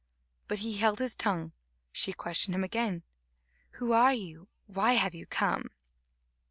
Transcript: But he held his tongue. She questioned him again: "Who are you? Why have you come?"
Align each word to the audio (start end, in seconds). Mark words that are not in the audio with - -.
But 0.47 0.57
he 0.65 0.77
held 0.77 0.97
his 0.97 1.15
tongue. 1.15 1.51
She 1.91 2.11
questioned 2.11 2.55
him 2.55 2.63
again: 2.63 3.03
"Who 3.73 3.91
are 3.91 4.15
you? 4.15 4.47
Why 4.65 4.93
have 4.93 5.13
you 5.13 5.27
come?" 5.27 5.69